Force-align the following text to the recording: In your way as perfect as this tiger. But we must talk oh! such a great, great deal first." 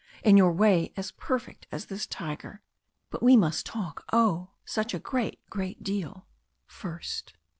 In 0.23 0.35
your 0.35 0.51
way 0.51 0.93
as 0.97 1.11
perfect 1.11 1.67
as 1.71 1.85
this 1.85 2.07
tiger. 2.07 2.63
But 3.11 3.21
we 3.21 3.37
must 3.37 3.67
talk 3.67 4.03
oh! 4.11 4.49
such 4.65 4.95
a 4.95 4.99
great, 4.99 5.39
great 5.51 5.83
deal 5.83 6.25
first." 6.65 7.35